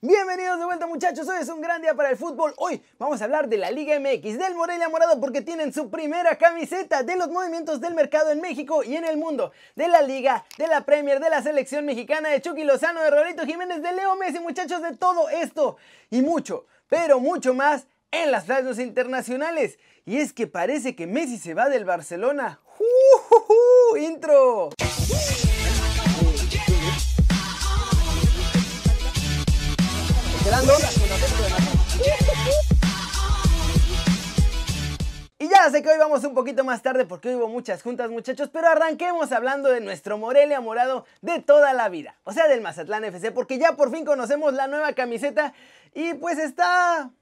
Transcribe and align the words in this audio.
Bienvenidos 0.00 0.60
de 0.60 0.64
vuelta 0.64 0.86
muchachos, 0.86 1.26
hoy 1.26 1.38
es 1.40 1.48
un 1.48 1.60
gran 1.60 1.82
día 1.82 1.92
para 1.92 2.10
el 2.10 2.16
fútbol. 2.16 2.54
Hoy 2.58 2.80
vamos 3.00 3.20
a 3.20 3.24
hablar 3.24 3.48
de 3.48 3.56
la 3.56 3.72
Liga 3.72 3.98
MX, 3.98 4.38
del 4.38 4.54
Morelia 4.54 4.88
Morado 4.88 5.18
porque 5.18 5.42
tienen 5.42 5.72
su 5.72 5.90
primera 5.90 6.38
camiseta, 6.38 7.02
de 7.02 7.16
los 7.16 7.30
movimientos 7.30 7.80
del 7.80 7.96
mercado 7.96 8.30
en 8.30 8.40
México 8.40 8.84
y 8.84 8.94
en 8.94 9.04
el 9.04 9.16
mundo, 9.16 9.50
de 9.74 9.88
la 9.88 10.00
Liga, 10.02 10.44
de 10.56 10.68
la 10.68 10.82
Premier, 10.82 11.18
de 11.18 11.30
la 11.30 11.42
selección 11.42 11.84
mexicana, 11.84 12.28
de 12.28 12.40
Chucky 12.40 12.62
Lozano, 12.62 13.02
de 13.02 13.10
Rolito 13.10 13.44
Jiménez, 13.44 13.82
de 13.82 13.92
Leo 13.92 14.14
Messi, 14.14 14.38
muchachos, 14.38 14.82
de 14.82 14.96
todo 14.96 15.30
esto 15.30 15.78
y 16.10 16.22
mucho, 16.22 16.66
pero 16.88 17.18
mucho 17.18 17.52
más 17.52 17.88
en 18.12 18.30
las 18.30 18.44
plazas 18.44 18.78
internacionales. 18.78 19.80
Y 20.04 20.18
es 20.18 20.32
que 20.32 20.46
parece 20.46 20.94
que 20.94 21.08
Messi 21.08 21.38
se 21.38 21.54
va 21.54 21.68
del 21.68 21.84
Barcelona. 21.84 22.60
¡Uh, 22.78 23.96
intro 23.96 24.70
Y 35.38 35.48
ya 35.48 35.70
sé 35.70 35.82
que 35.82 35.88
hoy 35.88 35.98
vamos 35.98 36.24
un 36.24 36.34
poquito 36.34 36.64
más 36.64 36.82
tarde 36.82 37.04
porque 37.04 37.36
hubo 37.36 37.46
muchas 37.48 37.80
juntas 37.80 38.10
muchachos, 38.10 38.50
pero 38.52 38.66
arranquemos 38.66 39.30
hablando 39.30 39.68
de 39.68 39.80
nuestro 39.80 40.18
Morelia 40.18 40.60
morado 40.60 41.06
de 41.20 41.40
toda 41.40 41.72
la 41.74 41.88
vida, 41.88 42.16
o 42.24 42.32
sea 42.32 42.48
del 42.48 42.60
Mazatlán 42.60 43.04
FC, 43.04 43.30
porque 43.30 43.58
ya 43.58 43.76
por 43.76 43.92
fin 43.92 44.04
conocemos 44.04 44.52
la 44.52 44.66
nueva 44.66 44.94
camiseta 44.94 45.54
y 45.94 46.14
pues 46.14 46.38
está 46.38 47.12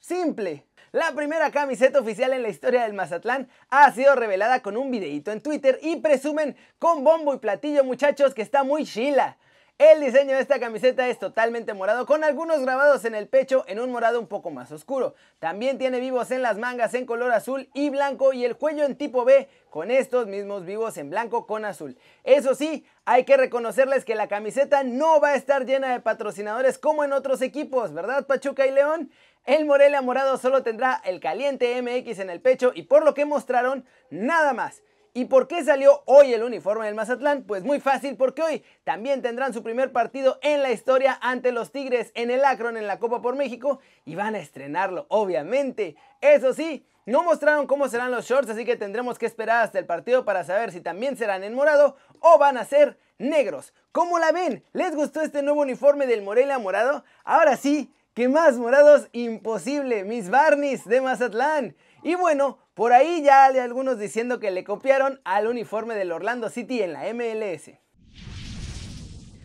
simple. 0.00 0.66
La 0.90 1.12
primera 1.12 1.52
camiseta 1.52 2.00
oficial 2.00 2.32
en 2.32 2.42
la 2.42 2.48
historia 2.48 2.82
del 2.82 2.94
Mazatlán 2.94 3.48
ha 3.70 3.92
sido 3.92 4.16
revelada 4.16 4.60
con 4.60 4.76
un 4.76 4.90
videito 4.90 5.30
en 5.30 5.40
Twitter 5.40 5.78
y 5.82 5.96
presumen 5.96 6.56
con 6.80 7.04
bombo 7.04 7.32
y 7.32 7.38
platillo 7.38 7.84
muchachos 7.84 8.34
que 8.34 8.42
está 8.42 8.64
muy 8.64 8.84
chila. 8.84 9.38
El 9.82 10.00
diseño 10.00 10.36
de 10.36 10.42
esta 10.42 10.60
camiseta 10.60 11.08
es 11.08 11.18
totalmente 11.18 11.74
morado 11.74 12.06
con 12.06 12.22
algunos 12.22 12.60
grabados 12.60 13.04
en 13.04 13.16
el 13.16 13.26
pecho 13.26 13.64
en 13.66 13.80
un 13.80 13.90
morado 13.90 14.20
un 14.20 14.28
poco 14.28 14.52
más 14.52 14.70
oscuro. 14.70 15.16
También 15.40 15.76
tiene 15.76 15.98
vivos 15.98 16.30
en 16.30 16.40
las 16.40 16.56
mangas 16.56 16.94
en 16.94 17.04
color 17.04 17.32
azul 17.32 17.68
y 17.74 17.90
blanco 17.90 18.32
y 18.32 18.44
el 18.44 18.56
cuello 18.56 18.84
en 18.84 18.94
tipo 18.94 19.24
B 19.24 19.48
con 19.70 19.90
estos 19.90 20.28
mismos 20.28 20.64
vivos 20.64 20.96
en 20.98 21.10
blanco 21.10 21.48
con 21.48 21.64
azul. 21.64 21.98
Eso 22.22 22.54
sí, 22.54 22.86
hay 23.06 23.24
que 23.24 23.36
reconocerles 23.36 24.04
que 24.04 24.14
la 24.14 24.28
camiseta 24.28 24.84
no 24.84 25.20
va 25.20 25.30
a 25.30 25.34
estar 25.34 25.66
llena 25.66 25.92
de 25.92 25.98
patrocinadores 25.98 26.78
como 26.78 27.02
en 27.02 27.12
otros 27.12 27.42
equipos, 27.42 27.92
¿verdad 27.92 28.28
Pachuca 28.28 28.64
y 28.68 28.70
León? 28.70 29.10
El 29.46 29.64
Morelia 29.64 30.00
morado 30.00 30.38
solo 30.38 30.62
tendrá 30.62 31.02
el 31.04 31.18
caliente 31.18 31.82
MX 31.82 32.20
en 32.20 32.30
el 32.30 32.40
pecho 32.40 32.70
y 32.72 32.84
por 32.84 33.04
lo 33.04 33.14
que 33.14 33.24
mostraron, 33.24 33.84
nada 34.10 34.52
más. 34.52 34.80
¿Y 35.14 35.26
por 35.26 35.46
qué 35.46 35.62
salió 35.62 36.02
hoy 36.06 36.32
el 36.32 36.42
uniforme 36.42 36.86
del 36.86 36.94
Mazatlán? 36.94 37.42
Pues 37.42 37.64
muy 37.64 37.80
fácil, 37.80 38.16
porque 38.16 38.42
hoy 38.42 38.64
también 38.82 39.20
tendrán 39.20 39.52
su 39.52 39.62
primer 39.62 39.92
partido 39.92 40.38
en 40.40 40.62
la 40.62 40.72
historia 40.72 41.18
ante 41.20 41.52
los 41.52 41.70
Tigres 41.70 42.12
en 42.14 42.30
el 42.30 42.42
Akron 42.46 42.78
en 42.78 42.86
la 42.86 42.98
Copa 42.98 43.20
por 43.20 43.36
México 43.36 43.80
y 44.06 44.14
van 44.14 44.34
a 44.34 44.38
estrenarlo, 44.38 45.04
obviamente. 45.10 45.96
Eso 46.22 46.54
sí, 46.54 46.86
no 47.04 47.24
mostraron 47.24 47.66
cómo 47.66 47.88
serán 47.88 48.10
los 48.10 48.24
shorts, 48.24 48.48
así 48.48 48.64
que 48.64 48.76
tendremos 48.76 49.18
que 49.18 49.26
esperar 49.26 49.64
hasta 49.64 49.78
el 49.78 49.84
partido 49.84 50.24
para 50.24 50.44
saber 50.44 50.72
si 50.72 50.80
también 50.80 51.18
serán 51.18 51.44
en 51.44 51.52
morado 51.52 51.96
o 52.20 52.38
van 52.38 52.56
a 52.56 52.64
ser 52.64 52.96
negros. 53.18 53.74
¿Cómo 53.92 54.18
la 54.18 54.32
ven? 54.32 54.64
¿Les 54.72 54.96
gustó 54.96 55.20
este 55.20 55.42
nuevo 55.42 55.60
uniforme 55.60 56.06
del 56.06 56.22
Morelia 56.22 56.58
morado? 56.58 57.04
Ahora 57.24 57.58
sí, 57.58 57.92
que 58.14 58.28
más 58.28 58.56
morados 58.56 59.08
imposible, 59.12 60.04
mis 60.04 60.30
Barneys 60.30 60.86
de 60.86 61.02
Mazatlán. 61.02 61.76
Y 62.02 62.16
bueno, 62.16 62.58
por 62.74 62.92
ahí 62.92 63.22
ya 63.22 63.44
hay 63.46 63.58
algunos 63.58 63.98
diciendo 63.98 64.40
que 64.40 64.50
le 64.50 64.64
copiaron 64.64 65.20
al 65.24 65.46
uniforme 65.46 65.94
del 65.94 66.10
Orlando 66.10 66.50
City 66.50 66.82
en 66.82 66.92
la 66.94 67.12
MLS. 67.14 67.70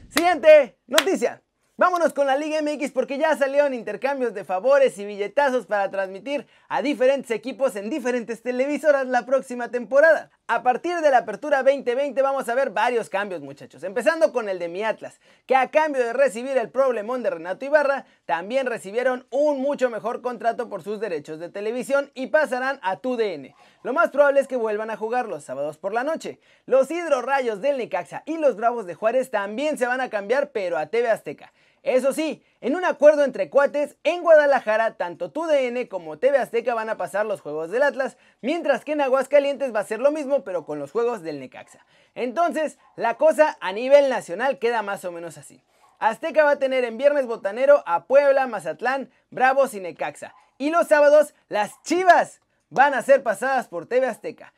Siguiente 0.10 0.80
noticia. 0.88 1.44
Vámonos 1.80 2.12
con 2.14 2.26
la 2.26 2.36
Liga 2.36 2.60
MX 2.64 2.92
porque 2.92 3.20
ya 3.20 3.38
salieron 3.38 3.76
intercambios 3.76 4.34
de 4.34 4.44
favores 4.44 4.98
y 4.98 5.06
billetazos 5.06 5.68
para 5.68 5.92
transmitir 5.92 6.48
a 6.70 6.82
diferentes 6.82 7.30
equipos 7.30 7.76
en 7.76 7.92
diferentes 7.92 8.42
televisoras 8.42 9.06
la 9.06 9.28
próxima 9.28 9.70
temporada. 9.70 10.32
A 10.50 10.64
partir 10.64 11.02
de 11.02 11.12
la 11.12 11.18
apertura 11.18 11.62
2020 11.62 12.22
vamos 12.22 12.48
a 12.48 12.56
ver 12.56 12.70
varios 12.70 13.10
cambios 13.10 13.42
muchachos, 13.42 13.84
empezando 13.84 14.32
con 14.32 14.48
el 14.48 14.60
de 14.60 14.70
mi 14.70 14.82
Atlas, 14.82 15.20
que 15.46 15.58
a 15.58 15.70
cambio 15.72 16.02
de 16.02 16.14
recibir 16.14 16.58
el 16.58 16.70
problemón 16.70 17.22
de 17.22 17.32
Renato 17.32 17.66
Ibarra, 17.66 18.06
también 18.26 18.66
recibieron 18.66 19.28
un 19.30 19.60
mucho 19.60 19.90
mejor 19.90 20.22
contrato 20.22 20.70
por 20.70 20.84
sus 20.84 21.02
derechos 21.02 21.40
de 21.40 21.50
televisión 21.50 22.12
y 22.14 22.28
pasarán 22.28 22.80
a 22.82 22.96
TUDN. 22.96 23.54
Lo 23.84 23.92
más 23.92 24.10
probable 24.10 24.40
es 24.40 24.48
que 24.48 24.56
vuelvan 24.56 24.90
a 24.90 24.96
jugar 24.96 25.28
los 25.28 25.44
sábados 25.44 25.78
por 25.78 25.94
la 25.94 26.06
noche. 26.06 26.40
Los 26.66 26.90
hidrorrayos 26.92 27.60
del 27.60 27.78
Necaxa 27.78 28.24
y 28.26 28.38
los 28.38 28.56
Bravos 28.56 28.86
de 28.86 28.96
Juárez 28.96 29.30
también 29.30 29.78
se 29.78 29.86
van 29.86 30.00
a 30.00 30.10
cambiar 30.10 30.52
pero 30.52 30.78
a 30.78 30.86
TV 30.86 31.10
Azteca. 31.10 31.52
Eso 31.84 32.12
sí, 32.14 32.44
en 32.60 32.76
un 32.76 32.84
acuerdo 32.84 33.24
entre 33.24 33.50
cuates, 33.50 33.98
en 34.04 34.22
Guadalajara 34.22 34.96
tanto 34.96 35.32
TUDN 35.32 35.88
como 35.88 36.18
TV 36.18 36.38
Azteca 36.38 36.74
van 36.74 36.90
a 36.90 36.98
pasar 36.98 37.26
los 37.26 37.42
juegos 37.42 37.72
del 37.72 37.84
Atlas, 37.84 38.18
mientras 38.42 38.84
que 38.84 38.94
en 38.94 39.02
Aguascalientes 39.02 39.74
va 39.74 39.82
a 39.82 39.86
ser 39.86 40.00
lo 40.00 40.12
mismo 40.12 40.44
pero 40.44 40.66
con 40.66 40.80
los 40.80 40.92
juegos 40.92 41.22
del 41.22 41.40
Necaxa. 41.40 41.86
Entonces, 42.16 42.78
la 42.96 43.16
cosa 43.16 43.58
a 43.62 43.72
nivel 43.72 44.10
nacional 44.10 44.60
queda 44.60 44.82
más 44.82 45.06
o 45.06 45.12
menos 45.12 45.38
así. 45.38 45.64
Azteca 46.00 46.44
va 46.44 46.52
a 46.52 46.60
tener 46.60 46.84
en 46.84 46.98
viernes 46.98 47.26
botanero 47.26 47.84
a 47.86 48.06
Puebla, 48.06 48.48
Mazatlán, 48.48 49.10
Bravos 49.32 49.74
y 49.74 49.80
Necaxa. 49.80 50.36
Y 50.58 50.70
los 50.70 50.88
sábados, 50.88 51.34
las 51.48 51.82
Chivas 51.84 52.42
van 52.70 52.94
a 52.94 53.02
ser 53.02 53.24
pasadas 53.24 53.68
por 53.68 53.88
TV 53.88 54.08
Azteca. 54.08 54.54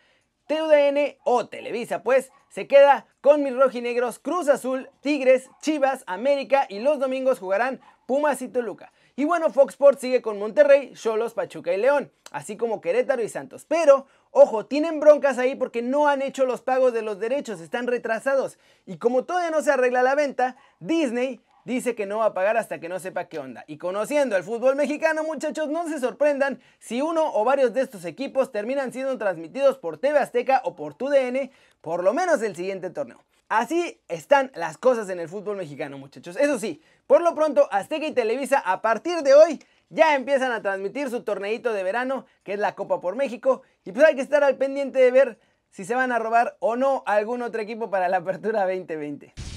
TUDN 0.48 1.18
o 1.24 1.48
Televisa, 1.48 2.02
pues, 2.02 2.32
se 2.50 2.68
queda 2.68 3.08
con 3.22 3.44
mis 3.44 3.56
rojinegros 3.56 4.20
Cruz 4.20 4.50
Azul, 4.50 4.90
Tigres, 5.02 5.50
Chivas, 5.62 6.04
América 6.08 6.66
y 6.70 6.80
los 6.80 7.00
domingos 7.00 7.40
jugarán 7.40 7.80
Pumas 8.06 8.42
y 8.42 8.48
Toluca. 8.48 8.92
Y 9.16 9.26
bueno, 9.26 9.50
Fox 9.50 9.74
Sports 9.74 10.02
sigue 10.02 10.22
con 10.22 10.40
Monterrey, 10.40 10.94
Cholos, 10.94 11.34
Pachuca 11.34 11.74
y 11.74 11.78
León, 11.78 12.12
así 12.32 12.56
como 12.56 12.80
Querétaro 12.80 13.22
y 13.22 13.30
Santos. 13.30 13.66
Pero, 13.68 14.08
ojo, 14.32 14.66
tienen 14.66 15.00
broncas 15.00 15.38
ahí 15.38 15.56
porque 15.56 15.82
no 15.82 16.08
han 16.08 16.22
hecho 16.22 16.46
los 16.46 16.62
pagos 16.62 16.94
de 16.94 17.02
los 17.02 17.20
derechos, 17.20 17.60
están 17.60 17.86
retrasados. 17.86 18.58
Y 18.86 18.98
como 18.98 19.26
todavía 19.26 19.52
no 19.52 19.62
se 19.62 19.72
arregla 19.72 20.04
la 20.04 20.16
venta, 20.16 20.56
Disney 20.80 21.42
dice 21.70 21.94
que 21.94 22.08
no 22.08 22.18
va 22.18 22.26
a 22.26 22.34
pagar 22.34 22.58
hasta 22.58 22.80
que 22.80 22.90
no 22.90 23.00
sepa 23.00 23.26
qué 23.26 23.38
onda. 23.38 23.64
Y 23.68 23.78
conociendo 23.78 24.36
el 24.36 24.44
fútbol 24.44 24.76
mexicano, 24.76 25.24
muchachos, 25.24 25.70
no 25.70 25.88
se 25.88 26.00
sorprendan 26.00 26.60
si 26.80 27.02
uno 27.02 27.32
o 27.34 27.46
varios 27.46 27.74
de 27.74 27.82
estos 27.82 28.06
equipos 28.06 28.52
terminan 28.52 28.92
siendo 28.92 29.18
transmitidos 29.18 29.78
por 29.78 30.00
TV 30.00 30.18
Azteca 30.18 30.62
o 30.66 30.76
por 30.76 30.96
TUDN, 30.96 31.52
por 31.82 32.04
lo 32.04 32.12
menos 32.14 32.42
el 32.42 32.56
siguiente 32.56 32.90
torneo. 32.90 33.24
Así 33.50 34.02
están 34.08 34.52
las 34.56 34.78
cosas 34.78 35.10
en 35.10 35.20
el 35.20 35.30
fútbol 35.30 35.58
mexicano, 35.58 35.98
muchachos. 35.98 36.38
Eso 36.38 36.60
sí, 36.60 36.82
por 37.06 37.22
lo 37.22 37.36
pronto, 37.36 37.68
Azteca 37.72 38.08
y 38.08 38.14
Televisa 38.14 38.60
a 38.60 38.82
partir 38.82 39.22
de 39.22 39.36
hoy 39.36 39.60
ya 39.90 40.16
empiezan 40.16 40.52
a 40.52 40.62
transmitir 40.62 41.10
su 41.10 41.24
torneito 41.24 41.72
de 41.74 41.84
verano, 41.84 42.26
que 42.44 42.54
es 42.54 42.60
la 42.60 42.74
Copa 42.74 43.00
por 43.00 43.16
México, 43.16 43.62
y 43.86 43.92
pues 43.92 44.06
hay 44.06 44.16
que 44.16 44.22
estar 44.22 44.44
al 44.44 44.58
pendiente 44.58 45.00
de 45.00 45.12
ver 45.12 45.40
si 45.70 45.86
se 45.86 45.94
van 45.94 46.12
a 46.12 46.20
robar 46.20 46.58
o 46.60 46.76
no 46.76 47.04
algún 47.06 47.44
otro 47.44 47.62
equipo 47.62 47.92
para 47.92 48.10
la 48.10 48.18
apertura 48.18 48.62
2020. 48.62 49.49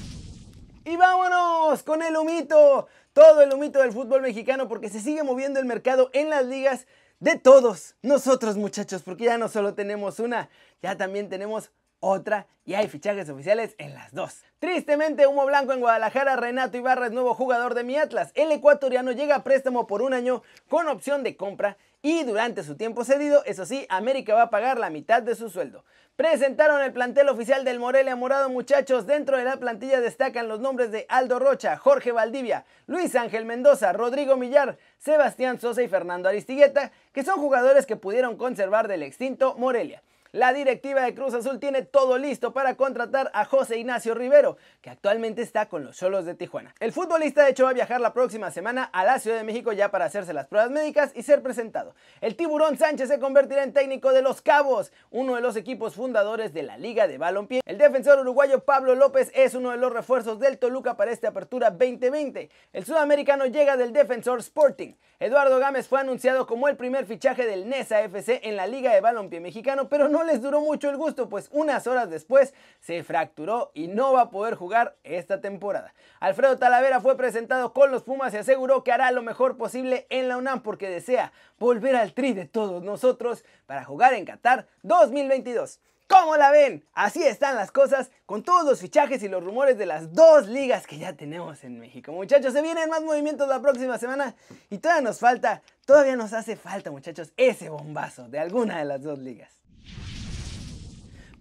Y 0.84 0.96
vámonos 0.96 1.84
con 1.84 2.02
el 2.02 2.16
humito, 2.16 2.88
todo 3.12 3.42
el 3.42 3.52
humito 3.52 3.78
del 3.80 3.92
fútbol 3.92 4.22
mexicano 4.22 4.66
porque 4.66 4.88
se 4.88 4.98
sigue 4.98 5.22
moviendo 5.22 5.60
el 5.60 5.66
mercado 5.66 6.10
en 6.12 6.28
las 6.28 6.44
ligas 6.44 6.86
de 7.20 7.38
todos 7.38 7.94
nosotros 8.02 8.56
muchachos, 8.56 9.02
porque 9.02 9.26
ya 9.26 9.38
no 9.38 9.48
solo 9.48 9.74
tenemos 9.74 10.18
una, 10.18 10.50
ya 10.82 10.96
también 10.96 11.28
tenemos 11.28 11.70
otra 12.00 12.48
y 12.64 12.74
hay 12.74 12.88
fichajes 12.88 13.28
oficiales 13.28 13.76
en 13.78 13.94
las 13.94 14.12
dos. 14.12 14.42
Tristemente, 14.58 15.28
humo 15.28 15.46
blanco 15.46 15.72
en 15.72 15.78
Guadalajara, 15.78 16.34
Renato 16.34 16.76
Ibarra 16.76 17.06
es 17.06 17.12
nuevo 17.12 17.34
jugador 17.34 17.74
de 17.74 17.84
mi 17.84 17.96
Atlas. 17.96 18.32
El 18.34 18.50
ecuatoriano 18.50 19.12
llega 19.12 19.36
a 19.36 19.44
préstamo 19.44 19.86
por 19.86 20.02
un 20.02 20.14
año 20.14 20.42
con 20.68 20.88
opción 20.88 21.22
de 21.22 21.36
compra 21.36 21.76
y 22.02 22.24
durante 22.24 22.64
su 22.64 22.76
tiempo 22.76 23.04
cedido, 23.04 23.44
eso 23.44 23.64
sí, 23.64 23.86
América 23.88 24.34
va 24.34 24.42
a 24.42 24.50
pagar 24.50 24.78
la 24.78 24.90
mitad 24.90 25.22
de 25.22 25.36
su 25.36 25.48
sueldo. 25.48 25.84
Presentaron 26.16 26.82
el 26.82 26.92
plantel 26.92 27.28
oficial 27.28 27.64
del 27.64 27.78
Morelia 27.78 28.16
Morado, 28.16 28.48
muchachos. 28.48 29.06
Dentro 29.06 29.38
de 29.38 29.44
la 29.44 29.56
plantilla 29.56 30.00
destacan 30.00 30.48
los 30.48 30.60
nombres 30.60 30.90
de 30.90 31.06
Aldo 31.08 31.38
Rocha, 31.38 31.76
Jorge 31.78 32.10
Valdivia, 32.10 32.66
Luis 32.86 33.14
Ángel 33.14 33.44
Mendoza, 33.44 33.92
Rodrigo 33.92 34.36
Millar, 34.36 34.78
Sebastián 34.98 35.60
Sosa 35.60 35.82
y 35.82 35.88
Fernando 35.88 36.28
Aristigueta, 36.28 36.90
que 37.12 37.22
son 37.22 37.40
jugadores 37.40 37.86
que 37.86 37.96
pudieron 37.96 38.36
conservar 38.36 38.88
del 38.88 39.04
extinto 39.04 39.54
Morelia. 39.56 40.02
La 40.34 40.54
directiva 40.54 41.02
de 41.02 41.14
Cruz 41.14 41.34
Azul 41.34 41.60
tiene 41.60 41.82
todo 41.82 42.16
listo 42.16 42.54
para 42.54 42.74
contratar 42.74 43.30
a 43.34 43.44
José 43.44 43.76
Ignacio 43.76 44.14
Rivero, 44.14 44.56
que 44.80 44.88
actualmente 44.88 45.42
está 45.42 45.68
con 45.68 45.84
los 45.84 45.98
Cholos 45.98 46.24
de 46.24 46.34
Tijuana. 46.34 46.74
El 46.80 46.90
futbolista 46.90 47.44
de 47.44 47.50
hecho 47.50 47.64
va 47.64 47.70
a 47.70 47.74
viajar 47.74 48.00
la 48.00 48.14
próxima 48.14 48.50
semana 48.50 48.84
a 48.84 49.04
la 49.04 49.18
Ciudad 49.18 49.36
de 49.36 49.44
México 49.44 49.74
ya 49.74 49.90
para 49.90 50.06
hacerse 50.06 50.32
las 50.32 50.46
pruebas 50.46 50.70
médicas 50.70 51.12
y 51.14 51.22
ser 51.22 51.42
presentado. 51.42 51.94
El 52.22 52.34
tiburón 52.34 52.78
Sánchez 52.78 53.10
se 53.10 53.20
convertirá 53.20 53.62
en 53.62 53.74
técnico 53.74 54.14
de 54.14 54.22
los 54.22 54.40
Cabos, 54.40 54.90
uno 55.10 55.34
de 55.34 55.42
los 55.42 55.54
equipos 55.54 55.96
fundadores 55.96 56.54
de 56.54 56.62
la 56.62 56.78
Liga 56.78 57.08
de 57.08 57.18
Balompié. 57.18 57.60
El 57.66 57.76
defensor 57.76 58.18
uruguayo 58.18 58.64
Pablo 58.64 58.94
López 58.94 59.30
es 59.34 59.52
uno 59.52 59.72
de 59.72 59.76
los 59.76 59.92
refuerzos 59.92 60.40
del 60.40 60.56
Toluca 60.56 60.96
para 60.96 61.10
esta 61.10 61.28
apertura 61.28 61.68
2020. 61.68 62.48
El 62.72 62.86
sudamericano 62.86 63.44
llega 63.44 63.76
del 63.76 63.92
Defensor 63.92 64.38
Sporting. 64.38 64.94
Eduardo 65.20 65.58
Gámez 65.58 65.86
fue 65.86 66.00
anunciado 66.00 66.46
como 66.46 66.68
el 66.68 66.76
primer 66.76 67.04
fichaje 67.04 67.46
del 67.46 67.68
NESA 67.68 68.00
FC 68.00 68.40
en 68.44 68.56
la 68.56 68.66
Liga 68.66 68.94
de 68.94 69.02
Balompié 69.02 69.38
mexicano, 69.38 69.90
pero 69.90 70.08
no 70.08 70.21
no 70.22 70.30
les 70.30 70.40
duró 70.40 70.60
mucho 70.60 70.88
el 70.88 70.96
gusto, 70.96 71.28
pues 71.28 71.48
unas 71.50 71.86
horas 71.88 72.08
después 72.08 72.54
se 72.80 73.02
fracturó 73.02 73.72
y 73.74 73.88
no 73.88 74.12
va 74.12 74.22
a 74.22 74.30
poder 74.30 74.54
jugar 74.54 74.96
esta 75.02 75.40
temporada. 75.40 75.94
Alfredo 76.20 76.58
Talavera 76.58 77.00
fue 77.00 77.16
presentado 77.16 77.72
con 77.72 77.90
los 77.90 78.04
Pumas 78.04 78.32
y 78.32 78.36
aseguró 78.36 78.84
que 78.84 78.92
hará 78.92 79.10
lo 79.10 79.22
mejor 79.22 79.56
posible 79.56 80.06
en 80.10 80.28
la 80.28 80.36
UNAM 80.36 80.62
porque 80.62 80.88
desea 80.88 81.32
volver 81.58 81.96
al 81.96 82.12
tri 82.14 82.34
de 82.34 82.44
todos 82.44 82.84
nosotros 82.84 83.44
para 83.66 83.84
jugar 83.84 84.14
en 84.14 84.24
Qatar 84.24 84.68
2022. 84.82 85.80
¿Cómo 86.06 86.36
la 86.36 86.52
ven? 86.52 86.84
Así 86.92 87.24
están 87.24 87.56
las 87.56 87.72
cosas 87.72 88.10
con 88.26 88.44
todos 88.44 88.64
los 88.64 88.80
fichajes 88.80 89.24
y 89.24 89.28
los 89.28 89.42
rumores 89.42 89.76
de 89.76 89.86
las 89.86 90.12
dos 90.12 90.46
ligas 90.46 90.86
que 90.86 90.98
ya 90.98 91.14
tenemos 91.14 91.64
en 91.64 91.80
México. 91.80 92.12
Muchachos, 92.12 92.52
se 92.52 92.62
vienen 92.62 92.90
más 92.90 93.02
movimientos 93.02 93.48
la 93.48 93.60
próxima 93.60 93.98
semana 93.98 94.36
y 94.70 94.78
todavía 94.78 95.02
nos 95.02 95.18
falta, 95.18 95.62
todavía 95.84 96.14
nos 96.14 96.32
hace 96.32 96.54
falta, 96.54 96.92
muchachos, 96.92 97.32
ese 97.36 97.70
bombazo 97.70 98.28
de 98.28 98.38
alguna 98.38 98.78
de 98.78 98.84
las 98.84 99.02
dos 99.02 99.18
ligas. 99.18 99.61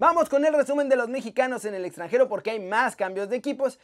Vamos 0.01 0.29
con 0.29 0.43
el 0.43 0.51
resumen 0.51 0.89
de 0.89 0.95
los 0.95 1.09
mexicanos 1.09 1.63
en 1.63 1.75
el 1.75 1.85
extranjero 1.85 2.27
porque 2.27 2.49
hay 2.49 2.59
más 2.59 2.95
cambios 2.95 3.29
de 3.29 3.35
equipos. 3.35 3.77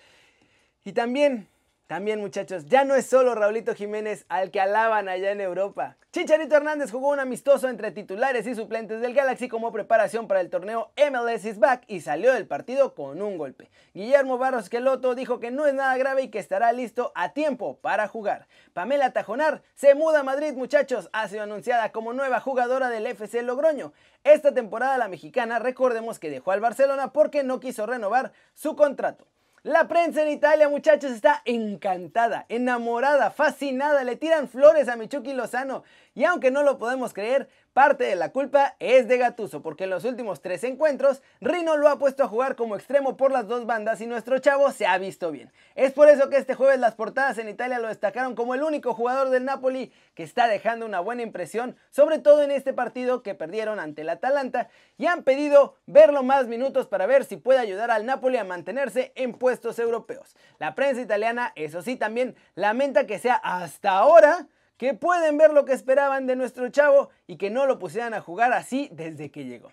Y 0.83 0.91
también 0.91 1.47
también 1.87 2.19
muchachos, 2.19 2.65
ya 2.65 2.83
no 2.83 2.95
es 2.95 3.05
solo 3.05 3.33
Raulito 3.33 3.73
Jiménez 3.73 4.25
al 4.27 4.51
que 4.51 4.59
alaban 4.59 5.07
allá 5.07 5.31
en 5.31 5.39
Europa. 5.39 5.95
Chicharito 6.11 6.57
Hernández 6.57 6.91
jugó 6.91 7.09
un 7.09 7.21
amistoso 7.21 7.69
entre 7.69 7.91
titulares 7.91 8.45
y 8.45 8.55
suplentes 8.55 8.99
del 8.99 9.13
Galaxy 9.13 9.47
como 9.47 9.71
preparación 9.71 10.27
para 10.27 10.41
el 10.41 10.49
torneo 10.49 10.91
MLS 10.97 11.45
is 11.45 11.59
Back 11.59 11.85
y 11.87 12.01
salió 12.01 12.33
del 12.33 12.45
partido 12.45 12.93
con 12.93 13.21
un 13.21 13.37
golpe. 13.37 13.69
Guillermo 13.93 14.37
Barros 14.37 14.67
Queloto 14.67 15.15
dijo 15.15 15.39
que 15.39 15.49
no 15.49 15.65
es 15.65 15.73
nada 15.73 15.95
grave 15.97 16.23
y 16.23 16.29
que 16.29 16.39
estará 16.39 16.73
listo 16.73 17.13
a 17.15 17.31
tiempo 17.31 17.77
para 17.77 18.09
jugar. 18.09 18.47
Pamela 18.73 19.13
Tajonar 19.13 19.61
se 19.75 19.95
muda 19.95 20.19
a 20.19 20.23
Madrid 20.23 20.53
muchachos, 20.55 21.09
ha 21.13 21.29
sido 21.29 21.43
anunciada 21.43 21.93
como 21.93 22.11
nueva 22.11 22.41
jugadora 22.41 22.89
del 22.89 23.07
FC 23.07 23.43
Logroño. 23.43 23.93
Esta 24.25 24.53
temporada 24.53 24.97
la 24.97 25.07
mexicana 25.07 25.59
recordemos 25.59 26.19
que 26.19 26.29
dejó 26.29 26.51
al 26.51 26.59
Barcelona 26.59 27.13
porque 27.13 27.43
no 27.43 27.61
quiso 27.61 27.85
renovar 27.85 28.33
su 28.53 28.75
contrato. 28.75 29.25
La 29.63 29.87
prensa 29.87 30.21
en 30.21 30.29
Italia, 30.29 30.69
muchachos, 30.69 31.11
está 31.11 31.41
encantada, 31.43 32.45
enamorada, 32.47 33.31
fascinada. 33.31 34.03
Le 34.03 34.15
tiran 34.15 34.47
flores 34.47 34.87
a 34.87 34.95
Michuki 34.95 35.33
Lozano. 35.33 35.83
Y 36.13 36.25
aunque 36.25 36.51
no 36.51 36.63
lo 36.63 36.77
podemos 36.77 37.11
creer, 37.11 37.49
Parte 37.77 38.05
de 38.05 38.15
la 38.15 38.31
culpa 38.31 38.75
es 38.79 39.07
de 39.07 39.19
Gatuso, 39.19 39.61
porque 39.61 39.83
en 39.83 39.91
los 39.91 40.03
últimos 40.03 40.41
tres 40.41 40.63
encuentros, 40.63 41.21
Rino 41.39 41.77
lo 41.77 41.89
ha 41.89 41.99
puesto 41.99 42.23
a 42.23 42.27
jugar 42.27 42.55
como 42.55 42.75
extremo 42.75 43.17
por 43.17 43.31
las 43.31 43.47
dos 43.47 43.67
bandas 43.67 44.01
y 44.01 44.07
nuestro 44.07 44.39
chavo 44.39 44.71
se 44.71 44.87
ha 44.87 44.97
visto 44.97 45.31
bien. 45.31 45.53
Es 45.75 45.93
por 45.93 46.09
eso 46.09 46.27
que 46.27 46.37
este 46.37 46.55
jueves 46.55 46.79
las 46.79 46.95
portadas 46.95 47.37
en 47.37 47.49
Italia 47.49 47.77
lo 47.77 47.89
destacaron 47.89 48.33
como 48.33 48.55
el 48.55 48.63
único 48.63 48.95
jugador 48.95 49.29
del 49.29 49.45
Napoli 49.45 49.93
que 50.15 50.23
está 50.23 50.47
dejando 50.47 50.87
una 50.87 51.01
buena 51.01 51.21
impresión, 51.21 51.75
sobre 51.91 52.17
todo 52.17 52.41
en 52.41 52.49
este 52.49 52.73
partido 52.73 53.21
que 53.21 53.35
perdieron 53.35 53.79
ante 53.79 54.01
el 54.01 54.09
Atalanta, 54.09 54.69
y 54.97 55.05
han 55.05 55.21
pedido 55.21 55.75
verlo 55.85 56.23
más 56.23 56.47
minutos 56.47 56.87
para 56.87 57.05
ver 57.05 57.25
si 57.25 57.37
puede 57.37 57.59
ayudar 57.59 57.91
al 57.91 58.07
Napoli 58.07 58.37
a 58.37 58.43
mantenerse 58.43 59.11
en 59.13 59.33
puestos 59.33 59.77
europeos. 59.77 60.35
La 60.57 60.73
prensa 60.73 61.01
italiana, 61.01 61.53
eso 61.55 61.83
sí, 61.83 61.95
también 61.95 62.35
lamenta 62.55 63.05
que 63.05 63.19
sea 63.19 63.35
hasta 63.35 63.91
ahora 63.91 64.47
que 64.77 64.93
pueden 64.93 65.37
ver 65.37 65.53
lo 65.53 65.65
que 65.65 65.73
esperaban 65.73 66.27
de 66.27 66.35
nuestro 66.35 66.69
chavo 66.69 67.09
y 67.25 67.37
que 67.37 67.49
no 67.49 67.65
lo 67.65 67.79
pusieran 67.79 68.13
a 68.13 68.21
jugar 68.21 68.53
así 68.53 68.89
desde 68.91 69.31
que 69.31 69.45
llegó. 69.45 69.71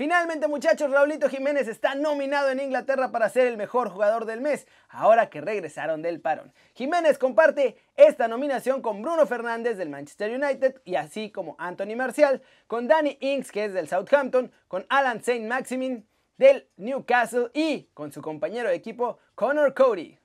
Finalmente 0.00 0.48
muchachos, 0.48 0.90
Raulito 0.90 1.28
Jiménez 1.28 1.68
está 1.68 1.94
nominado 1.94 2.48
en 2.48 2.60
Inglaterra 2.60 3.12
para 3.12 3.28
ser 3.28 3.46
el 3.46 3.58
mejor 3.58 3.90
jugador 3.90 4.24
del 4.24 4.40
mes, 4.40 4.66
ahora 4.88 5.28
que 5.28 5.42
regresaron 5.42 6.00
del 6.00 6.22
parón. 6.22 6.54
Jiménez 6.72 7.18
comparte 7.18 7.76
esta 7.96 8.26
nominación 8.26 8.80
con 8.80 9.02
Bruno 9.02 9.26
Fernández 9.26 9.76
del 9.76 9.90
Manchester 9.90 10.30
United 10.30 10.80
y 10.86 10.94
así 10.94 11.30
como 11.30 11.54
Anthony 11.58 11.96
Marcial, 11.96 12.40
con 12.66 12.88
Danny 12.88 13.18
Ings 13.20 13.52
que 13.52 13.66
es 13.66 13.74
del 13.74 13.88
Southampton, 13.88 14.50
con 14.68 14.86
Alan 14.88 15.22
Saint 15.22 15.46
Maximin 15.46 16.08
del 16.38 16.66
Newcastle 16.78 17.50
y 17.52 17.90
con 17.92 18.10
su 18.10 18.22
compañero 18.22 18.70
de 18.70 18.76
equipo 18.76 19.18
Connor 19.34 19.74
Cody. 19.74 20.19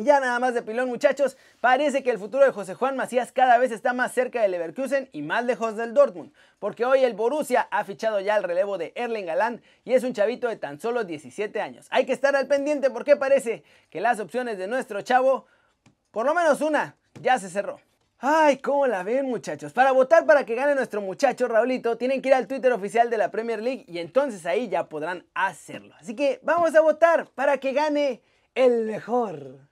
Y 0.00 0.04
ya 0.04 0.18
nada 0.18 0.38
más 0.38 0.54
de 0.54 0.62
pilón 0.62 0.88
muchachos, 0.88 1.36
parece 1.60 2.02
que 2.02 2.08
el 2.08 2.18
futuro 2.18 2.46
de 2.46 2.52
José 2.52 2.72
Juan 2.72 2.96
Macías 2.96 3.32
cada 3.32 3.58
vez 3.58 3.70
está 3.70 3.92
más 3.92 4.14
cerca 4.14 4.40
del 4.40 4.52
Leverkusen 4.52 5.10
y 5.12 5.20
más 5.20 5.44
lejos 5.44 5.76
del 5.76 5.92
Dortmund, 5.92 6.32
porque 6.58 6.86
hoy 6.86 7.04
el 7.04 7.12
Borussia 7.12 7.68
ha 7.70 7.84
fichado 7.84 8.18
ya 8.18 8.38
el 8.38 8.42
relevo 8.42 8.78
de 8.78 8.94
Erling 8.96 9.28
Haaland 9.28 9.60
y 9.84 9.92
es 9.92 10.02
un 10.02 10.14
chavito 10.14 10.48
de 10.48 10.56
tan 10.56 10.80
solo 10.80 11.04
17 11.04 11.60
años. 11.60 11.86
Hay 11.90 12.06
que 12.06 12.14
estar 12.14 12.34
al 12.34 12.46
pendiente 12.46 12.88
porque 12.88 13.16
parece 13.16 13.62
que 13.90 14.00
las 14.00 14.20
opciones 14.20 14.56
de 14.56 14.68
nuestro 14.68 15.02
chavo, 15.02 15.44
por 16.10 16.24
lo 16.24 16.32
menos 16.32 16.62
una, 16.62 16.96
ya 17.20 17.38
se 17.38 17.50
cerró. 17.50 17.78
Ay, 18.20 18.56
¿cómo 18.56 18.86
la 18.86 19.02
ven 19.02 19.26
muchachos? 19.26 19.74
Para 19.74 19.92
votar 19.92 20.24
para 20.24 20.46
que 20.46 20.54
gane 20.54 20.74
nuestro 20.74 21.02
muchacho 21.02 21.46
Raulito, 21.46 21.98
tienen 21.98 22.22
que 22.22 22.30
ir 22.30 22.34
al 22.34 22.46
Twitter 22.46 22.72
oficial 22.72 23.10
de 23.10 23.18
la 23.18 23.30
Premier 23.30 23.60
League 23.60 23.84
y 23.86 23.98
entonces 23.98 24.46
ahí 24.46 24.70
ya 24.70 24.88
podrán 24.88 25.26
hacerlo. 25.34 25.94
Así 26.00 26.16
que 26.16 26.40
vamos 26.42 26.74
a 26.74 26.80
votar 26.80 27.28
para 27.34 27.58
que 27.58 27.74
gane 27.74 28.22
el 28.54 28.86
mejor. 28.86 29.69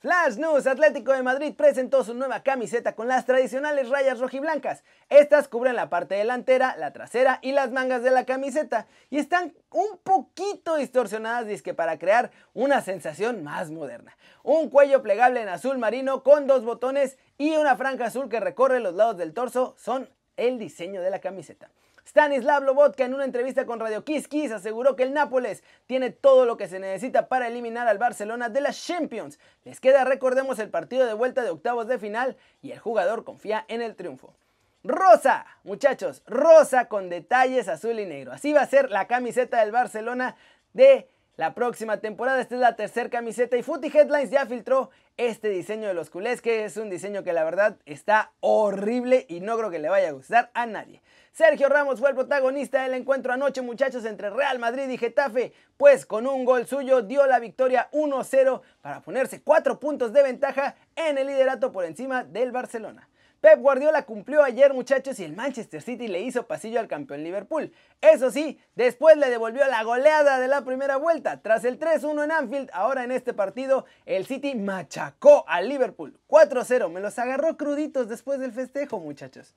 Flash 0.00 0.38
News 0.38 0.66
Atlético 0.66 1.12
de 1.12 1.22
Madrid 1.22 1.52
presentó 1.54 2.02
su 2.04 2.14
nueva 2.14 2.42
camiseta 2.42 2.94
con 2.94 3.06
las 3.06 3.26
tradicionales 3.26 3.90
rayas 3.90 4.18
rojiblancas. 4.18 4.82
Estas 5.10 5.46
cubren 5.46 5.76
la 5.76 5.90
parte 5.90 6.14
delantera, 6.14 6.74
la 6.78 6.94
trasera 6.94 7.38
y 7.42 7.52
las 7.52 7.70
mangas 7.70 8.02
de 8.02 8.10
la 8.10 8.24
camiseta 8.24 8.86
y 9.10 9.18
están 9.18 9.52
un 9.68 9.98
poquito 9.98 10.76
distorsionadas 10.76 11.46
disque 11.46 11.74
para 11.74 11.98
crear 11.98 12.30
una 12.54 12.80
sensación 12.80 13.44
más 13.44 13.70
moderna. 13.70 14.16
Un 14.42 14.70
cuello 14.70 15.02
plegable 15.02 15.42
en 15.42 15.50
azul 15.50 15.76
marino 15.76 16.22
con 16.22 16.46
dos 16.46 16.64
botones 16.64 17.18
y 17.36 17.56
una 17.56 17.76
franja 17.76 18.06
azul 18.06 18.30
que 18.30 18.40
recorre 18.40 18.80
los 18.80 18.94
lados 18.94 19.18
del 19.18 19.34
torso 19.34 19.74
son 19.76 20.08
el 20.38 20.58
diseño 20.58 21.02
de 21.02 21.10
la 21.10 21.18
camiseta. 21.18 21.70
Stanislav 22.06 22.62
Lobotka 22.64 23.04
en 23.04 23.14
una 23.14 23.24
entrevista 23.24 23.66
con 23.66 23.80
Radio 23.80 24.04
Kiss 24.04 24.28
aseguró 24.52 24.96
que 24.96 25.02
el 25.02 25.12
Nápoles 25.12 25.62
tiene 25.86 26.10
todo 26.10 26.44
lo 26.44 26.56
que 26.56 26.68
se 26.68 26.78
necesita 26.78 27.28
para 27.28 27.48
eliminar 27.48 27.88
al 27.88 27.98
Barcelona 27.98 28.48
de 28.48 28.60
las 28.60 28.84
Champions. 28.84 29.38
Les 29.64 29.80
queda, 29.80 30.04
recordemos, 30.04 30.58
el 30.58 30.70
partido 30.70 31.06
de 31.06 31.14
vuelta 31.14 31.42
de 31.42 31.50
octavos 31.50 31.86
de 31.86 31.98
final 31.98 32.36
y 32.62 32.72
el 32.72 32.78
jugador 32.78 33.24
confía 33.24 33.64
en 33.68 33.82
el 33.82 33.96
triunfo. 33.96 34.34
Rosa, 34.82 35.44
muchachos, 35.62 36.22
rosa 36.26 36.88
con 36.88 37.10
detalles 37.10 37.68
azul 37.68 38.00
y 38.00 38.06
negro. 38.06 38.32
Así 38.32 38.52
va 38.52 38.62
a 38.62 38.66
ser 38.66 38.90
la 38.90 39.06
camiseta 39.06 39.60
del 39.60 39.72
Barcelona 39.72 40.36
de 40.72 41.08
la 41.40 41.54
próxima 41.54 41.96
temporada. 41.96 42.38
Esta 42.38 42.54
es 42.54 42.60
la 42.60 42.76
tercera 42.76 43.08
camiseta 43.08 43.56
y 43.56 43.62
Footy 43.62 43.88
Headlines 43.88 44.28
ya 44.28 44.44
filtró 44.44 44.90
este 45.16 45.48
diseño 45.48 45.88
de 45.88 45.94
los 45.94 46.10
culés, 46.10 46.42
que 46.42 46.66
es 46.66 46.76
un 46.76 46.90
diseño 46.90 47.24
que 47.24 47.32
la 47.32 47.44
verdad 47.44 47.78
está 47.86 48.32
horrible 48.40 49.24
y 49.26 49.40
no 49.40 49.56
creo 49.56 49.70
que 49.70 49.78
le 49.78 49.88
vaya 49.88 50.10
a 50.10 50.12
gustar 50.12 50.50
a 50.52 50.66
nadie. 50.66 51.00
Sergio 51.32 51.70
Ramos 51.70 51.98
fue 51.98 52.10
el 52.10 52.14
protagonista 52.14 52.82
del 52.82 52.92
encuentro 52.92 53.32
anoche, 53.32 53.62
muchachos, 53.62 54.04
entre 54.04 54.28
Real 54.28 54.58
Madrid 54.58 54.86
y 54.90 54.98
Getafe, 54.98 55.54
pues 55.78 56.04
con 56.04 56.26
un 56.26 56.44
gol 56.44 56.66
suyo 56.66 57.00
dio 57.00 57.26
la 57.26 57.38
victoria 57.38 57.88
1-0 57.92 58.60
para 58.82 59.00
ponerse 59.00 59.40
4 59.40 59.80
puntos 59.80 60.12
de 60.12 60.22
ventaja 60.22 60.74
en 60.94 61.16
el 61.16 61.26
liderato 61.26 61.72
por 61.72 61.86
encima 61.86 62.22
del 62.22 62.52
Barcelona. 62.52 63.08
Pep 63.40 63.58
Guardiola 63.58 64.04
cumplió 64.04 64.42
ayer 64.42 64.74
muchachos 64.74 65.18
y 65.18 65.24
el 65.24 65.34
Manchester 65.34 65.80
City 65.80 66.08
le 66.08 66.20
hizo 66.20 66.46
pasillo 66.46 66.78
al 66.78 66.88
campeón 66.88 67.24
Liverpool. 67.24 67.72
Eso 68.02 68.30
sí, 68.30 68.60
después 68.74 69.16
le 69.16 69.30
devolvió 69.30 69.66
la 69.66 69.82
goleada 69.82 70.38
de 70.38 70.46
la 70.46 70.62
primera 70.62 70.98
vuelta. 70.98 71.40
Tras 71.40 71.64
el 71.64 71.78
3-1 71.78 72.24
en 72.24 72.32
Anfield, 72.32 72.68
ahora 72.74 73.02
en 73.02 73.12
este 73.12 73.32
partido, 73.32 73.86
el 74.04 74.26
City 74.26 74.54
machacó 74.54 75.44
al 75.48 75.70
Liverpool. 75.70 76.20
4-0, 76.28 76.90
me 76.90 77.00
los 77.00 77.18
agarró 77.18 77.56
cruditos 77.56 78.10
después 78.10 78.40
del 78.40 78.52
festejo 78.52 79.00
muchachos. 79.00 79.54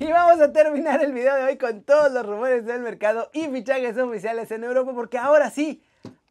Y 0.00 0.10
vamos 0.10 0.40
a 0.40 0.52
terminar 0.52 1.04
el 1.04 1.12
video 1.12 1.36
de 1.36 1.44
hoy 1.44 1.56
con 1.56 1.82
todos 1.82 2.10
los 2.10 2.26
rumores 2.26 2.66
del 2.66 2.80
mercado 2.80 3.30
y 3.34 3.46
fichajes 3.46 3.96
oficiales 3.98 4.50
en 4.50 4.64
Europa 4.64 4.92
porque 4.96 5.16
ahora 5.16 5.48
sí, 5.50 5.80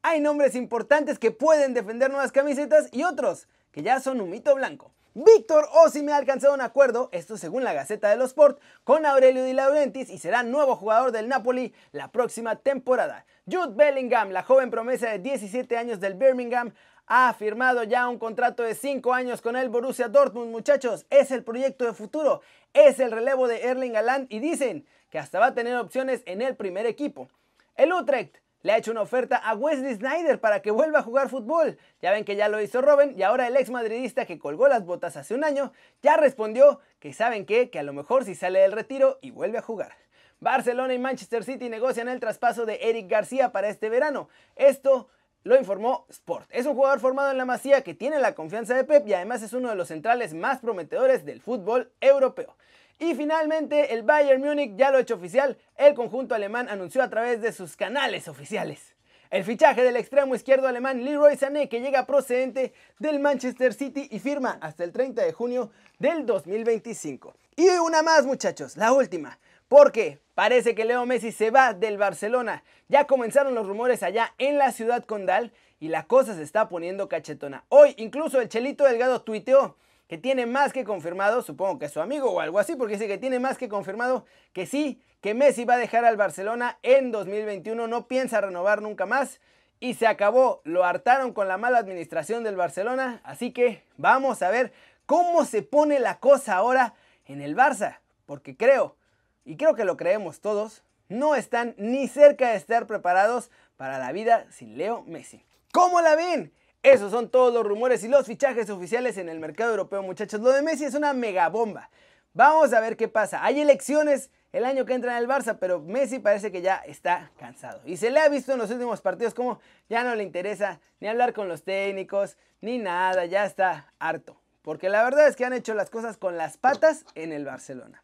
hay 0.02 0.20
nombres 0.20 0.56
importantes 0.56 1.20
que 1.20 1.32
pueden 1.32 1.74
defender 1.74 2.12
nuevas 2.12 2.34
camisetas 2.34 2.90
y 2.92 3.04
otros 3.04 3.48
que 3.72 3.82
ya 3.82 4.02
son 4.02 4.20
un 4.20 4.30
mito 4.30 4.54
blanco. 4.56 4.92
Víctor 5.18 5.70
me 6.04 6.12
ha 6.12 6.18
alcanzado 6.18 6.54
un 6.54 6.60
acuerdo, 6.60 7.08
esto 7.14 7.38
según 7.38 7.64
la 7.64 7.72
Gaceta 7.72 8.10
de 8.10 8.18
los 8.18 8.32
Sport, 8.32 8.60
con 8.84 9.06
Aurelio 9.06 9.46
Di 9.46 9.54
Laurentiis 9.54 10.10
y 10.10 10.18
será 10.18 10.44
nuevo 10.44 10.76
jugador 10.76 11.14
del 11.14 11.30
Napoli 11.30 11.74
la 11.94 12.12
próxima 12.12 12.58
temporada. 12.58 13.26
Jude 13.50 13.76
Bellingham, 13.76 14.32
la 14.32 14.44
joven 14.44 14.70
promesa 14.70 15.10
de 15.10 15.20
17 15.20 15.78
años 15.78 16.02
del 16.02 16.16
Birmingham, 16.16 16.74
ha 17.08 17.34
firmado 17.34 17.84
ya 17.84 18.10
un 18.10 18.20
contrato 18.20 18.62
de 18.62 18.76
5 18.76 19.14
años 19.14 19.42
con 19.42 19.56
el 19.56 19.70
Borussia 19.70 20.10
Dortmund, 20.10 20.52
muchachos. 20.52 21.06
Es 21.10 21.32
el 21.32 21.46
proyecto 21.46 21.86
de 21.86 21.94
futuro, 21.94 22.42
es 22.74 23.00
el 23.00 23.12
relevo 23.12 23.48
de 23.48 23.62
Erling 23.62 23.96
Haaland 23.96 24.28
y 24.30 24.40
dicen 24.40 24.86
que 25.10 25.18
hasta 25.18 25.40
va 25.40 25.46
a 25.46 25.56
tener 25.56 25.78
opciones 25.78 26.24
en 26.26 26.42
el 26.42 26.58
primer 26.58 26.86
equipo. 26.88 27.30
El 27.76 27.94
Utrecht 27.94 28.36
le 28.66 28.72
ha 28.72 28.78
hecho 28.78 28.90
una 28.90 29.04
oferta 29.04 29.38
a 29.38 29.54
Wesley 29.54 29.94
Snyder 29.94 30.40
para 30.40 30.64
que 30.64 30.72
vuelva 30.72 30.98
a 30.98 31.04
jugar 31.04 31.30
fútbol. 31.30 31.78
Ya 32.02 32.10
ven 32.10 32.26
que 32.26 32.36
ya 32.36 32.50
lo 32.50 32.60
hizo 32.60 32.82
Robin 32.82 33.14
y 33.16 33.22
ahora 33.22 33.46
el 33.46 33.56
ex 33.58 33.70
madridista 33.70 34.26
que 34.26 34.40
colgó 34.40 34.68
las 34.68 34.84
botas 34.84 35.18
hace 35.18 35.36
un 35.36 35.44
año 35.44 35.72
ya 36.02 36.18
respondió 36.18 36.80
que 36.98 37.14
saben 37.14 37.46
qué, 37.46 37.70
que 37.70 37.78
a 37.78 37.84
lo 37.84 37.94
mejor 37.94 38.26
si 38.26 38.34
sale 38.34 38.58
del 38.58 38.72
retiro 38.72 39.20
y 39.22 39.30
vuelve 39.30 39.60
a 39.60 39.62
jugar. 39.62 39.92
Barcelona 40.40 40.96
y 40.96 40.98
Manchester 40.98 41.44
City 41.44 41.70
negocian 41.70 42.10
el 42.10 42.20
traspaso 42.20 42.66
de 42.66 42.80
Eric 42.82 43.08
García 43.08 43.52
para 43.52 43.70
este 43.70 43.88
verano. 43.88 44.30
Esto 44.56 45.10
lo 45.44 45.56
informó 45.56 46.08
Sport. 46.10 46.50
Es 46.50 46.66
un 46.66 46.74
jugador 46.74 47.00
formado 47.00 47.30
en 47.30 47.38
la 47.38 47.46
Masía 47.46 47.84
que 47.84 47.94
tiene 47.94 48.18
la 48.18 48.34
confianza 48.34 48.74
de 48.74 48.84
Pep 48.84 49.08
y 49.08 49.14
además 49.14 49.44
es 49.44 49.54
uno 49.54 49.70
de 49.70 49.76
los 49.76 49.90
centrales 49.90 50.34
más 50.34 50.58
prometedores 50.58 51.24
del 51.24 51.40
fútbol 51.40 51.92
europeo. 52.02 52.58
Y 52.98 53.14
finalmente 53.14 53.94
el 53.94 54.04
Bayern 54.04 54.42
Múnich 54.42 54.76
ya 54.78 54.90
lo 54.90 54.98
ha 54.98 55.02
hecho 55.02 55.16
oficial, 55.16 55.58
el 55.76 55.94
conjunto 55.94 56.34
alemán 56.34 56.70
anunció 56.70 57.04
a 57.04 57.10
través 57.10 57.42
de 57.42 57.52
sus 57.52 57.76
canales 57.76 58.30
oficiales. 58.30 58.96
El 59.30 59.44
fichaje 59.44 59.84
del 59.84 59.98
extremo 59.98 60.34
izquierdo 60.34 60.68
alemán 60.68 61.04
Leroy 61.04 61.36
Sané 61.36 61.68
que 61.68 61.82
llega 61.82 62.06
procedente 62.06 62.74
del 63.00 63.20
Manchester 63.20 63.74
City 63.74 64.08
y 64.10 64.20
firma 64.20 64.58
hasta 64.62 64.86
el 64.86 64.94
30 64.94 65.24
de 65.24 65.34
junio 65.34 65.72
del 66.00 66.26
2025. 66.26 67.36
Y 67.58 67.68
una 67.70 68.02
más 68.02 68.26
muchachos, 68.26 68.78
la 68.78 68.94
última. 68.94 69.40
Porque 69.68 70.22
parece 70.36 70.74
que 70.74 70.86
Leo 70.86 71.06
Messi 71.06 71.34
se 71.34 71.52
va 71.52 71.74
del 71.74 71.98
Barcelona. 71.98 72.64
Ya 72.88 73.08
comenzaron 73.08 73.56
los 73.56 73.68
rumores 73.68 74.04
allá 74.04 74.34
en 74.38 74.58
la 74.58 74.72
ciudad 74.72 75.04
condal 75.04 75.52
y 75.82 75.90
la 75.90 76.06
cosa 76.06 76.34
se 76.36 76.44
está 76.44 76.70
poniendo 76.70 77.10
cachetona. 77.10 77.66
Hoy 77.68 77.94
incluso 77.98 78.40
el 78.40 78.48
Chelito 78.48 78.86
Delgado 78.86 79.22
tuiteó 79.22 79.76
que 80.08 80.18
tiene 80.18 80.46
más 80.46 80.74
que 80.74 80.84
confirmado, 80.84 81.42
supongo 81.42 81.80
que 81.80 81.86
es 81.86 81.92
su 81.92 82.02
amigo 82.02 82.32
o 82.32 82.40
algo 82.40 82.60
así, 82.60 82.76
porque 82.76 82.94
dice 82.94 83.08
que 83.08 83.18
tiene 83.18 83.40
más 83.40 83.58
que 83.58 83.70
confirmado 83.70 84.26
que 84.54 84.66
sí, 84.66 85.02
que 85.22 85.34
Messi 85.34 85.66
va 85.66 85.76
a 85.76 85.80
dejar 85.80 86.06
al 86.06 86.18
Barcelona 86.18 86.78
en 86.84 87.12
2021, 87.12 87.88
no 87.88 88.08
piensa 88.08 88.42
renovar 88.42 88.82
nunca 88.82 89.06
más 89.06 89.40
y 89.80 89.96
se 89.96 90.08
acabó, 90.08 90.62
lo 90.64 90.86
hartaron 90.86 91.34
con 91.34 91.48
la 91.48 91.58
mala 91.58 91.80
administración 91.80 92.44
del 92.44 92.56
Barcelona, 92.56 93.22
así 93.24 93.52
que 93.52 93.84
vamos 93.98 94.42
a 94.42 94.50
ver 94.50 94.72
cómo 95.06 95.46
se 95.46 95.64
pone 95.64 96.00
la 96.00 96.20
cosa 96.20 96.56
ahora 96.56 96.94
en 97.26 97.42
el 97.42 97.56
Barça, 97.56 98.00
porque 98.26 98.56
creo, 98.56 98.96
y 99.44 99.58
creo 99.58 99.76
que 99.76 99.86
lo 99.86 99.98
creemos 99.98 100.40
todos, 100.40 100.84
no 101.10 101.36
están 101.36 101.76
ni 101.78 102.08
cerca 102.08 102.52
de 102.52 102.58
estar 102.58 102.88
preparados 102.88 103.52
para 103.78 104.00
la 104.00 104.12
vida 104.12 104.46
sin 104.50 104.78
Leo 104.78 105.04
Messi. 105.04 105.44
¿Cómo 105.72 106.02
la 106.02 106.16
ven? 106.16 106.54
Esos 106.86 107.10
son 107.10 107.30
todos 107.30 107.52
los 107.52 107.66
rumores 107.66 108.04
y 108.04 108.08
los 108.08 108.28
fichajes 108.28 108.70
oficiales 108.70 109.18
en 109.18 109.28
el 109.28 109.40
mercado 109.40 109.72
europeo, 109.72 110.04
muchachos. 110.04 110.40
Lo 110.40 110.52
de 110.52 110.62
Messi 110.62 110.86
es 110.86 110.94
una 110.94 111.14
mega 111.14 111.50
bomba. 111.50 111.90
Vamos 112.34 112.74
a 112.74 112.80
ver 112.80 112.96
qué 112.96 113.08
pasa. 113.08 113.44
Hay 113.44 113.60
elecciones 113.60 114.30
el 114.54 114.66
año 114.66 114.86
que 114.86 114.94
entra 114.94 115.14
en 115.14 115.24
el 115.24 115.28
Barça, 115.28 115.58
pero 115.60 115.80
Messi 115.80 116.20
parece 116.20 116.52
que 116.52 116.62
ya 116.62 116.76
está 116.86 117.32
cansado. 117.40 117.82
Y 117.86 117.98
se 117.98 118.12
le 118.12 118.20
ha 118.20 118.30
visto 118.30 118.54
en 118.54 118.60
los 118.60 118.70
últimos 118.70 119.02
partidos 119.02 119.34
como 119.34 119.60
ya 119.90 120.04
no 120.04 120.14
le 120.14 120.22
interesa 120.22 120.80
ni 121.00 121.08
hablar 121.08 121.34
con 121.34 121.48
los 121.48 121.64
técnicos, 121.64 122.38
ni 122.62 122.78
nada, 122.78 123.26
ya 123.26 123.46
está 123.46 123.92
harto. 123.98 124.38
Porque 124.62 124.88
la 124.88 125.04
verdad 125.04 125.28
es 125.28 125.36
que 125.36 125.44
han 125.44 125.54
hecho 125.54 125.74
las 125.74 125.90
cosas 125.90 126.18
con 126.18 126.38
las 126.38 126.58
patas 126.58 127.04
en 127.16 127.32
el 127.32 127.46
Barcelona. 127.46 128.04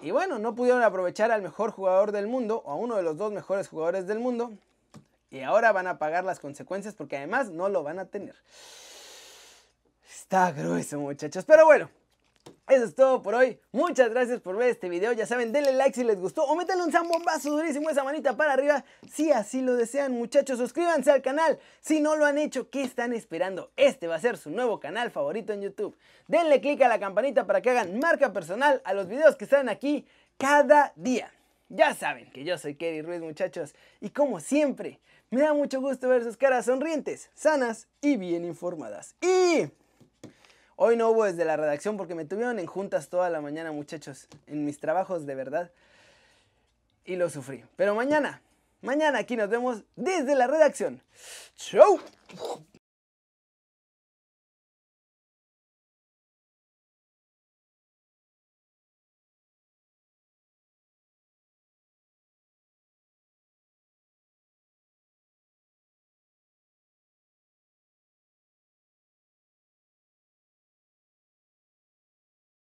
Y 0.00 0.12
bueno, 0.12 0.38
no 0.38 0.54
pudieron 0.54 0.84
aprovechar 0.84 1.32
al 1.32 1.42
mejor 1.42 1.72
jugador 1.72 2.12
del 2.12 2.28
mundo, 2.28 2.62
o 2.64 2.70
a 2.70 2.76
uno 2.76 2.94
de 2.94 3.02
los 3.02 3.16
dos 3.16 3.32
mejores 3.32 3.66
jugadores 3.66 4.06
del 4.06 4.20
mundo, 4.20 4.52
y 5.30 5.40
ahora 5.40 5.72
van 5.72 5.86
a 5.86 5.98
pagar 5.98 6.24
las 6.24 6.40
consecuencias 6.40 6.94
porque 6.94 7.16
además 7.16 7.50
no 7.50 7.68
lo 7.68 7.82
van 7.82 7.98
a 7.98 8.06
tener. 8.06 8.34
Está 10.10 10.50
grueso 10.52 10.98
muchachos, 10.98 11.44
pero 11.44 11.66
bueno. 11.66 11.90
Eso 12.68 12.84
es 12.84 12.94
todo 12.94 13.22
por 13.22 13.34
hoy. 13.34 13.58
Muchas 13.72 14.10
gracias 14.10 14.40
por 14.40 14.56
ver 14.56 14.68
este 14.68 14.90
video. 14.90 15.12
Ya 15.12 15.26
saben, 15.26 15.52
denle 15.52 15.72
like 15.72 15.94
si 15.94 16.04
les 16.04 16.20
gustó 16.20 16.44
o 16.44 16.54
métanle 16.54 16.84
un 16.84 16.92
zambombazo 16.92 17.50
durísimo 17.50 17.88
esa 17.88 18.04
manita 18.04 18.36
para 18.36 18.52
arriba 18.52 18.84
si 19.10 19.32
así 19.32 19.62
lo 19.62 19.74
desean, 19.74 20.12
muchachos. 20.12 20.58
Suscríbanse 20.58 21.10
al 21.10 21.22
canal 21.22 21.58
si 21.80 22.00
no 22.00 22.14
lo 22.16 22.26
han 22.26 22.36
hecho. 22.36 22.68
¿Qué 22.68 22.82
están 22.82 23.14
esperando? 23.14 23.70
Este 23.76 24.06
va 24.06 24.16
a 24.16 24.20
ser 24.20 24.36
su 24.36 24.50
nuevo 24.50 24.80
canal 24.80 25.10
favorito 25.10 25.54
en 25.54 25.62
YouTube. 25.62 25.96
Denle 26.26 26.60
click 26.60 26.82
a 26.82 26.88
la 26.88 27.00
campanita 27.00 27.46
para 27.46 27.62
que 27.62 27.70
hagan 27.70 27.98
marca 27.98 28.32
personal 28.32 28.82
a 28.84 28.92
los 28.92 29.08
videos 29.08 29.36
que 29.36 29.44
están 29.44 29.70
aquí 29.70 30.06
cada 30.36 30.92
día. 30.96 31.32
Ya 31.70 31.94
saben 31.94 32.30
que 32.30 32.44
yo 32.44 32.56
soy 32.58 32.74
Kerry 32.74 33.02
Ruiz, 33.02 33.20
muchachos, 33.20 33.74
y 34.00 34.10
como 34.10 34.40
siempre, 34.40 35.00
me 35.30 35.42
da 35.42 35.52
mucho 35.52 35.80
gusto 35.80 36.08
ver 36.08 36.22
sus 36.22 36.36
caras 36.36 36.66
sonrientes, 36.66 37.30
sanas 37.34 37.86
y 38.00 38.16
bien 38.16 38.44
informadas. 38.44 39.14
Y 39.20 39.70
hoy 40.76 40.96
no 40.96 41.10
hubo 41.10 41.24
desde 41.24 41.44
la 41.44 41.56
redacción 41.56 41.96
porque 41.96 42.14
me 42.14 42.24
tuvieron 42.24 42.58
en 42.58 42.66
juntas 42.66 43.08
toda 43.08 43.28
la 43.30 43.40
mañana, 43.40 43.72
muchachos, 43.72 44.28
en 44.46 44.64
mis 44.64 44.80
trabajos 44.80 45.26
de 45.26 45.34
verdad. 45.34 45.70
Y 47.04 47.16
lo 47.16 47.30
sufrí. 47.30 47.64
Pero 47.76 47.94
mañana, 47.94 48.42
mañana 48.82 49.18
aquí 49.18 49.36
nos 49.36 49.48
vemos 49.48 49.82
desde 49.96 50.34
la 50.34 50.46
redacción. 50.46 51.02
¡Chau! 51.56 52.00